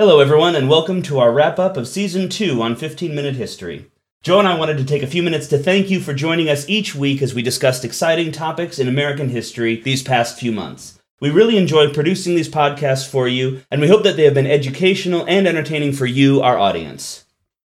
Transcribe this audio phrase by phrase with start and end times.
[0.00, 3.90] Hello, everyone, and welcome to our wrap up of Season 2 on 15 Minute History.
[4.22, 6.68] Joe and I wanted to take a few minutes to thank you for joining us
[6.68, 11.00] each week as we discussed exciting topics in American history these past few months.
[11.20, 14.46] We really enjoyed producing these podcasts for you, and we hope that they have been
[14.46, 17.24] educational and entertaining for you, our audience.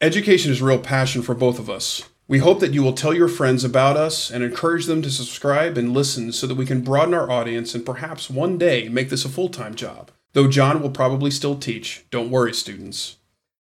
[0.00, 2.02] Education is a real passion for both of us.
[2.26, 5.78] We hope that you will tell your friends about us and encourage them to subscribe
[5.78, 9.24] and listen so that we can broaden our audience and perhaps one day make this
[9.24, 10.10] a full time job.
[10.38, 13.17] Though John will probably still teach, don't worry, students.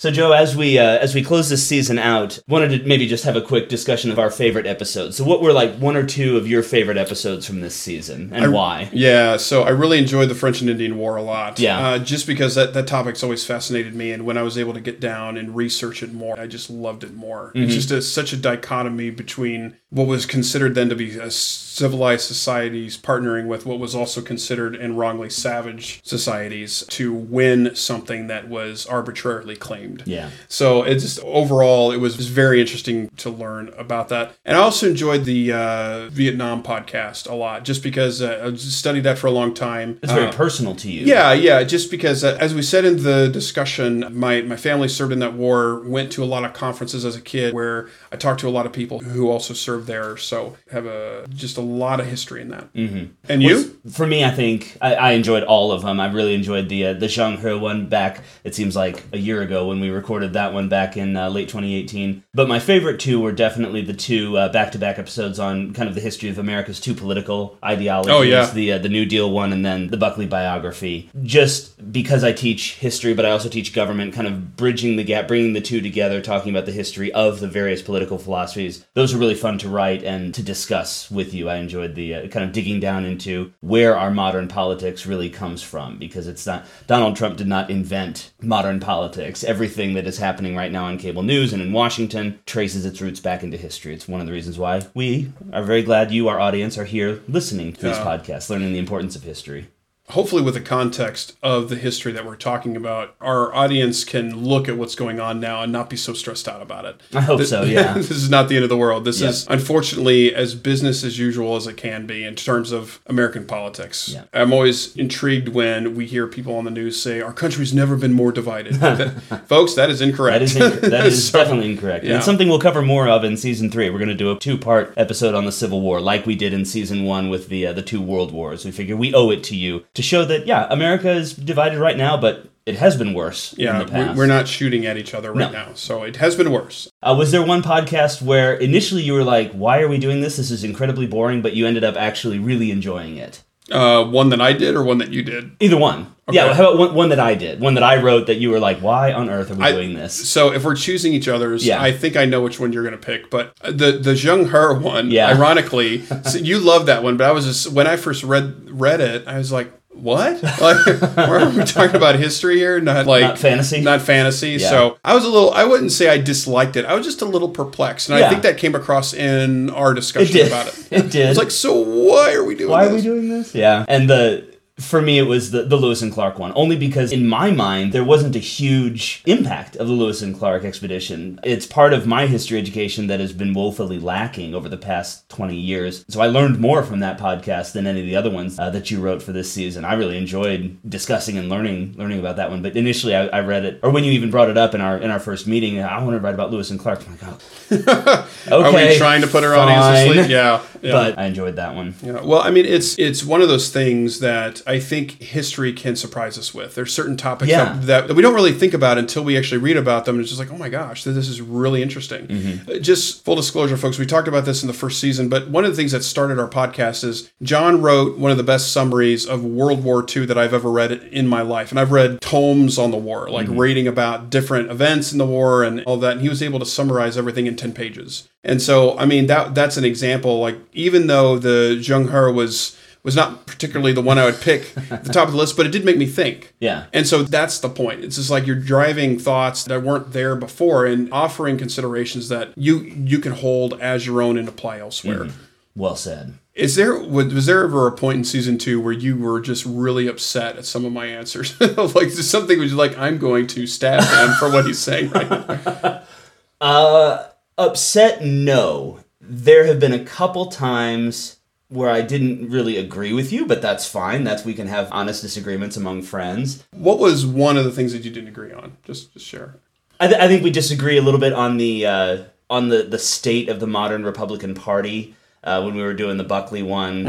[0.00, 3.24] So, Joe, as we uh, as we close this season out, wanted to maybe just
[3.24, 5.16] have a quick discussion of our favorite episodes.
[5.16, 8.44] So, what were like one or two of your favorite episodes from this season, and
[8.44, 8.90] I- why?
[8.92, 11.58] Yeah, so I really enjoyed the French and Indian War a lot.
[11.58, 11.78] Yeah.
[11.80, 14.80] Uh, just because that, that topic's always fascinated me, and when I was able to
[14.80, 17.48] get down and research it more, I just loved it more.
[17.48, 17.64] Mm-hmm.
[17.64, 22.26] It's just a, such a dichotomy between what was considered then to be a civilized
[22.26, 28.48] societies partnering with what was also considered and wrongly savage societies to win something that
[28.48, 29.87] was arbitrarily claimed.
[30.04, 30.30] Yeah.
[30.48, 34.32] So it's just overall, it was very interesting to learn about that.
[34.44, 39.04] And I also enjoyed the uh, Vietnam podcast a lot, just because uh, I studied
[39.04, 39.98] that for a long time.
[40.02, 41.06] It's very Uh, personal to you.
[41.06, 41.62] yeah, yeah.
[41.64, 45.34] Just because, uh, as we said in the discussion, my my family served in that
[45.34, 45.82] war.
[45.88, 48.66] Went to a lot of conferences as a kid, where I talked to a lot
[48.66, 50.16] of people who also served there.
[50.16, 52.72] So have a just a lot of history in that.
[52.74, 53.04] Mm-hmm.
[53.28, 53.78] And you?
[53.90, 56.00] For me, I think I, I enjoyed all of them.
[56.00, 58.22] I really enjoyed the uh, the Zheng He one back.
[58.44, 61.48] It seems like a year ago when we recorded that one back in uh, late
[61.48, 62.24] 2018.
[62.34, 65.94] But my favorite two were definitely the two back to back episodes on kind of
[65.94, 68.12] the history of America's two political ideologies.
[68.12, 68.50] Oh, yeah.
[68.50, 71.10] the uh, the New Deal one and then the Buckley biography.
[71.22, 75.28] Just because I teach history, but I also teach government, kind of bridging the gap,
[75.28, 78.84] bringing the two together, talking about the history of the various political philosophies.
[78.94, 81.48] Those are really fun to write and to discuss with you.
[81.48, 85.62] I enjoyed the uh, kind of digging down into where our modern politics really comes
[85.62, 89.44] from because it's not Donald Trump did not invent modern politics.
[89.68, 93.20] Everything that is happening right now on cable news and in Washington traces its roots
[93.20, 93.92] back into history.
[93.92, 97.20] It's one of the reasons why we are very glad you, our audience, are here
[97.28, 98.02] listening to these Yeah.
[98.02, 99.66] podcasts, learning the importance of history.
[100.10, 104.68] Hopefully with the context of the history that we're talking about, our audience can look
[104.68, 107.00] at what's going on now and not be so stressed out about it.
[107.14, 107.92] I hope so, yeah.
[107.94, 109.04] this is not the end of the world.
[109.04, 109.28] This Yeah.
[109.28, 114.08] is unfortunately as business as usual as it can be in terms of American politics.
[114.08, 114.24] Yeah.
[114.32, 118.12] I'm always intrigued when we hear people on the news say our country's never been
[118.12, 118.74] more divided.
[118.88, 120.34] That- folks, that is incorrect.
[120.38, 122.04] That is inc- that is So- definitely incorrect.
[122.04, 122.16] And yeah.
[122.16, 123.90] it's something we'll cover more of in season three.
[123.90, 126.64] We're going to do a two-part episode on the Civil War, like we did in
[126.64, 128.64] season one with the uh, the two world wars.
[128.64, 131.96] We figure we owe it to you to show that yeah, America is divided right
[131.96, 134.12] now, but it has been worse Yeah, in the past.
[134.12, 135.58] we- we're not shooting at each other right No.
[135.58, 135.68] now.
[135.74, 136.88] So it has been worse.
[137.02, 140.36] Uh, was there one podcast where initially you were like, "Why are we doing this?
[140.36, 143.42] This is incredibly boring," but you ended up actually really enjoying it?
[143.70, 145.50] Uh, one that I did or one that you did?
[145.60, 146.06] Either one.
[146.30, 146.52] Yeah.
[146.54, 147.60] How about one, one that I did?
[147.60, 149.94] One that I wrote that you were like, "Why on earth are we I- doing
[149.94, 151.80] this?" So if we're choosing each other's, Yeah.
[151.82, 153.30] I think I know which one you're going to pick.
[153.30, 155.28] But the the Zheng He one, Yeah.
[155.34, 157.16] ironically, so you love that one.
[157.18, 159.70] But I was just when I first read read it, I was like,
[160.00, 160.42] what?
[160.42, 162.80] Like, are we talking about history here?
[162.80, 163.80] Not like Not fantasy?
[163.80, 164.50] Not fantasy.
[164.50, 164.68] Yeah.
[164.70, 165.50] So I was a little.
[165.52, 166.84] I wouldn't say I disliked it.
[166.84, 168.26] I was just a little perplexed, and Yeah.
[168.26, 170.46] I think that came across in our discussion did.
[170.48, 170.74] about it.
[170.90, 171.26] It did.
[171.26, 172.70] I was like, so why are we doing?
[172.70, 173.54] Why are we doing this?
[173.54, 173.84] Yeah.
[173.88, 174.47] And the
[174.78, 176.52] for me it was the, the Lewis and Clark one.
[176.54, 180.64] Only because in my mind there wasn't a huge impact of the Lewis and Clark
[180.64, 181.40] expedition.
[181.42, 185.56] It's part of my history education that has been woefully lacking over the past 20
[185.56, 186.04] years.
[186.08, 188.90] So I learned more from that podcast than any of the other ones uh, that
[188.90, 189.84] you wrote for this season.
[189.84, 192.62] I really enjoyed discussing and learning learning about that one.
[192.62, 194.98] But initially I, I read it or when you even brought it up in our
[194.98, 197.02] in our first meeting, I want to write about Lewis and Clark.
[197.06, 198.28] I'm like, oh.
[198.50, 198.90] Are okay.
[198.90, 200.30] we trying to put our audience to sleep?
[200.30, 200.62] Yeah.
[200.82, 200.92] yeah.
[200.92, 201.94] But I enjoyed that one.
[202.02, 205.96] Yeah, well, I mean, it's it's one of those things that I think history can
[205.96, 206.74] surprise us with.
[206.74, 207.72] There's certain topics Yeah.
[207.80, 210.16] that, that, we don't really think about until we actually read about them.
[210.16, 212.26] And it's just like, oh my gosh, this is really interesting.
[212.26, 212.70] Mm-hmm.
[212.70, 215.64] Uh, Just full disclosure, folks, we talked about this in the first season, but one
[215.64, 219.26] of the things that started our podcast is John wrote one of the best summaries
[219.26, 221.70] of World War II that I've ever read in my life.
[221.70, 223.58] And I've read tomes on the war, like Mm-hmm.
[223.58, 226.12] reading about different events in the war and all that.
[226.12, 228.28] And he was able to summarize everything in 10 pages.
[228.44, 230.40] And so, I mean, that that's an example.
[230.40, 234.72] Like, even though the Zheng He was was not particularly the one I would pick
[234.90, 236.54] at the top of the list, but it did make me think.
[236.60, 236.86] Yeah.
[236.92, 238.04] And so that's the point.
[238.04, 242.80] It's just like you're driving thoughts that weren't there before and offering considerations that you
[242.80, 245.28] you can hold as your own and apply elsewhere.
[245.74, 246.34] Well said.
[246.54, 249.64] Is there was, was there ever a point in season two where you were just
[249.64, 251.58] really upset at some of my answers?
[251.94, 256.02] like something was like I'm going to stab him for what he's saying right now.
[256.60, 258.24] Uh, upset?
[258.24, 258.98] No.
[259.20, 261.37] There have been a couple times
[261.68, 264.24] where I didn't really agree with you, but that's fine.
[264.24, 266.64] That's we can have honest disagreements among friends.
[266.72, 268.76] What was one of the things that you didn't agree on?
[268.84, 269.56] Just, just share.
[270.00, 272.98] I, th- I think we disagree a little bit on the uh, on the the
[272.98, 275.14] state of the modern Republican Party.
[275.44, 277.06] Uh, when we were doing the Buckley one,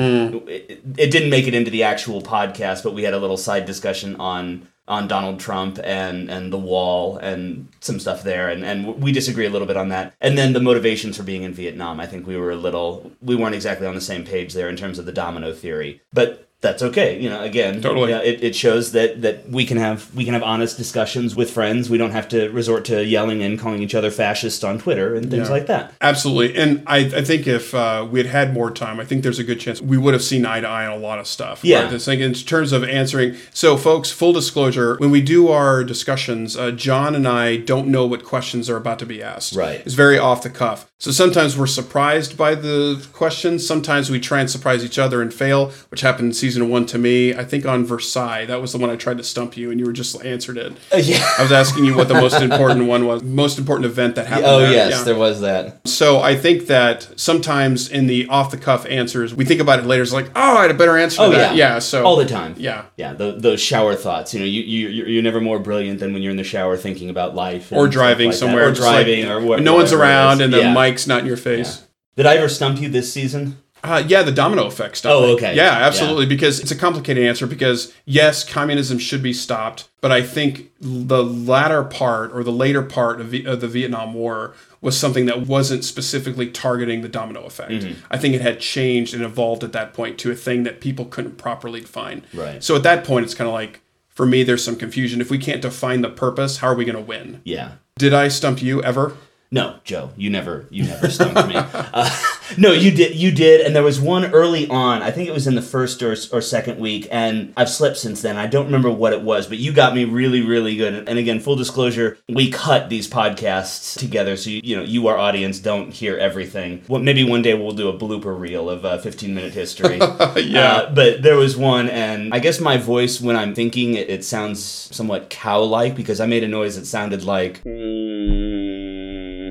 [0.48, 3.66] it, it didn't make it into the actual podcast, but we had a little side
[3.66, 9.02] discussion on on Donald Trump and and the wall and some stuff there, and and
[9.02, 10.14] we disagree a little bit on that.
[10.20, 13.36] And then the motivations for being in Vietnam, I think we were a little we
[13.36, 16.84] weren't exactly on the same page there in terms of the domino theory, but that's
[16.84, 17.18] okay.
[17.20, 18.10] You know, again, Totally.
[18.12, 21.50] yeah, it, it shows that that we can have we can have honest discussions with
[21.50, 21.90] friends.
[21.90, 25.32] We don't have to resort to yelling and calling each other fascists on Twitter and
[25.32, 25.54] things Yeah.
[25.54, 25.94] like that.
[26.02, 26.62] Absolutely.
[26.62, 29.44] And I, I think if uh, we had had more time, I think there's a
[29.46, 31.64] good chance we would have seen eye to eye on a lot of stuff.
[31.64, 31.84] Yeah.
[31.84, 31.92] Right?
[31.92, 33.38] This thing in terms of answering.
[33.54, 38.06] So, folks, full disclosure when we do our discussions, uh, John and I don't know
[38.06, 39.56] what questions are about to be asked.
[39.56, 39.80] Right.
[39.86, 40.92] It's very off the cuff.
[41.02, 43.66] So sometimes we're surprised by the questions.
[43.66, 46.98] Sometimes we try and surprise each other and fail, which happened in season one to
[46.98, 47.34] me.
[47.34, 49.86] I think on Versailles, that was the one I tried to stump you, and you
[49.86, 50.74] were just answered it.
[50.94, 51.24] Uh, yeah.
[51.38, 54.48] I was asking you what the most important one was, most important event that happened.
[54.48, 54.72] Oh there.
[54.72, 55.04] yes, Yeah.
[55.04, 55.88] there was that.
[55.88, 59.86] So I think that sometimes in the off the cuff answers, we think about it
[59.86, 60.04] later.
[60.04, 61.22] It's like, oh, I had a better answer.
[61.22, 61.56] Oh that.
[61.56, 61.80] yeah, yeah.
[61.80, 62.56] So all the time.
[62.58, 62.86] yeah.
[62.98, 63.14] yeah.
[63.14, 64.34] tho- those shower thoughts.
[64.34, 67.10] You know, you you you're never more brilliant than when you're in the shower thinking
[67.10, 69.62] about life Or driving like somewhere, or just like, driving, or what.
[69.62, 70.74] no one's around, and the yeah.
[70.74, 71.86] mic's not in your face.
[72.16, 73.58] Did I ever stump you this season?
[73.84, 75.12] Uh, yeah, the domino effect stuff.
[75.14, 75.56] Oh, okay.
[75.56, 76.26] Yeah, absolutely.
[76.26, 77.48] Because it's a complicated answer.
[77.48, 82.82] Because yes, communism should be stopped, but I think the latter part or the later
[82.82, 87.44] part of, v- of the Vietnam War was something that wasn't specifically targeting the domino
[87.44, 87.72] effect.
[87.72, 88.00] Mm-hmm.
[88.10, 91.06] I think it had changed and evolved at that point to a thing that people
[91.06, 92.26] couldn't properly define.
[92.34, 92.64] Right.
[92.64, 95.22] So at that point, it's kind of like for me, there's some confusion.
[95.22, 97.42] If we can't define the purpose, how are we going to win?
[97.46, 97.76] Yeah.
[97.98, 99.16] Did I stump you ever?
[99.52, 101.56] No, Joe, you never, you never stumped me.
[101.56, 102.10] Uh,
[102.58, 105.02] no, you did, you did, and there was one early on.
[105.02, 108.22] I think it was in the first or, or second week, and I've slept since
[108.22, 108.38] then.
[108.38, 111.10] I don't remember what it was, but you got me really, really good.
[111.10, 115.18] And again, full disclosure, we cut these podcasts together, so you, you know, you, our
[115.18, 116.84] audience, don't hear everything.
[116.88, 120.00] Well, maybe one day we'll do a blooper reel of uh, 15 minute history.
[120.40, 120.72] Yeah.
[120.72, 124.24] Uh, but there was one, and I guess my voice when I'm thinking it, it
[124.24, 127.62] sounds somewhat cow-like because I made a noise that sounded like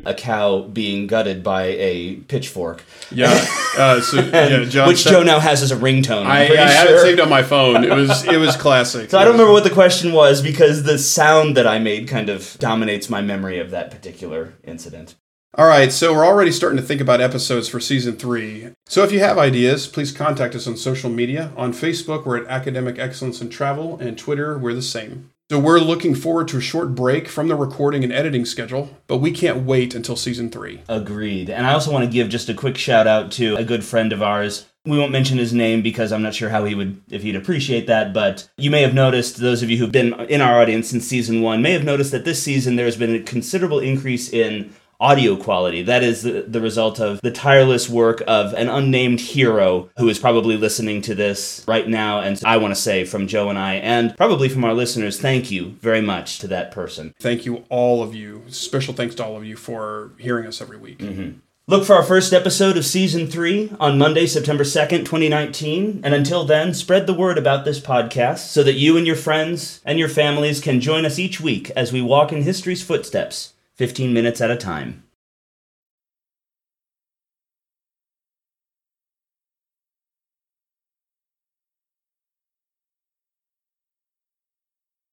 [0.08, 3.28] a cow being gutted by a pitchfork, Yeah.
[3.76, 4.88] Uh, so yeah, John.
[4.88, 6.26] which said- Joe now has as a ringtone.
[6.26, 7.84] I, I have it saved on my phone.
[7.84, 9.10] It was it was classic.
[9.10, 12.28] So I don't remember what the question was because the sound that I made kind
[12.28, 15.14] of dominates my memory of that particular incident.
[15.54, 18.68] All right, so we're already starting to think about episodes for season three.
[18.86, 21.52] So if you have ideas, please contact us on social media.
[21.56, 25.30] On Facebook, we're at Academic Excellence in Travel, and Twitter, we're the same.
[25.50, 29.16] So we're looking forward to a short break from the recording and editing schedule, but
[29.16, 30.82] we can't wait until season three.
[30.90, 31.48] Agreed.
[31.48, 34.12] And I also want to give just a quick shout out to a good friend
[34.12, 34.66] of ours.
[34.84, 37.86] We won't mention his name because I'm not sure how he would, if he'd appreciate
[37.86, 38.12] that.
[38.12, 41.40] But you may have noticed, those of you who've been in our audience since season
[41.40, 45.82] one may have noticed that this season there's been a considerable increase in audio quality.
[45.82, 50.18] That is the, the result of the tireless work of an unnamed hero who is
[50.18, 52.20] probably listening to this right now.
[52.20, 55.50] And I want to say from Joe and I, and probably from our listeners, thank
[55.50, 57.14] you very much to that person.
[57.20, 58.42] Thank you, all of you.
[58.48, 60.98] Special thanks to all of you for hearing us every week.
[60.98, 61.38] Mm-hmm.
[61.68, 66.00] Look for our first episode of season three on Monday, September 2nd, 2019.
[66.02, 69.82] And until then, spread the word about this podcast so that you and your friends
[69.84, 74.12] and your families can join us each week as we walk in history's footsteps, 15
[74.12, 75.07] minutes at a time.